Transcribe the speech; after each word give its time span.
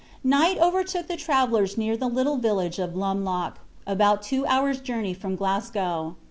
Night 0.23 0.57
overtook 0.57 1.05
the 1.07 1.15
travelers 1.15 1.77
near 1.77 1.95
the 1.95 2.07
little 2.09 2.37
village 2.37 2.79
of 2.79 2.95
Lumloch, 2.95 3.59
about 3.85 4.23
two 4.23 4.47
hours' 4.47 4.81
journey 4.81 5.13
from 5.13 5.35
Glasgow. 5.35 6.15